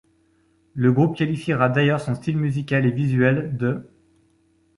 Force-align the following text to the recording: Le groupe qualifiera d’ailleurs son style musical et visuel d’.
Le 0.73 0.91
groupe 0.91 1.15
qualifiera 1.15 1.69
d’ailleurs 1.69 2.01
son 2.01 2.15
style 2.15 2.39
musical 2.39 2.87
et 2.87 2.91
visuel 2.91 3.55
d’. 3.55 3.81